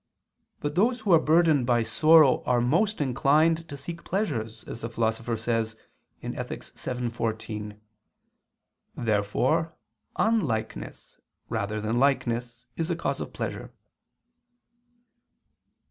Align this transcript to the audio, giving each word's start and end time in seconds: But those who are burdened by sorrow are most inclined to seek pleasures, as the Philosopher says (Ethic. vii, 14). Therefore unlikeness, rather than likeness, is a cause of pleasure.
But 0.61 0.73
those 0.73 1.01
who 1.01 1.13
are 1.13 1.19
burdened 1.19 1.67
by 1.67 1.83
sorrow 1.83 2.41
are 2.45 2.59
most 2.59 3.01
inclined 3.01 3.69
to 3.69 3.77
seek 3.77 4.03
pleasures, 4.03 4.63
as 4.63 4.81
the 4.81 4.89
Philosopher 4.89 5.37
says 5.37 5.75
(Ethic. 6.23 6.63
vii, 6.63 7.09
14). 7.09 7.79
Therefore 8.95 9.75
unlikeness, 10.15 11.19
rather 11.49 11.79
than 11.79 11.99
likeness, 11.99 12.65
is 12.75 12.89
a 12.89 12.95
cause 12.95 13.21
of 13.21 13.31
pleasure. 13.31 13.71